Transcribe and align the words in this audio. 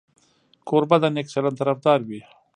کوربه 0.67 0.97
د 1.01 1.05
نیک 1.15 1.27
چلند 1.33 1.57
طرفدار 1.61 1.99
وي. 2.07 2.21